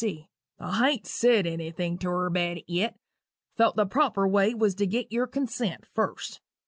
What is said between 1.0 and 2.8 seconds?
said anything to her about it